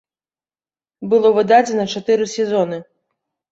[1.11, 2.83] Было выдадзена чатыры сезоны.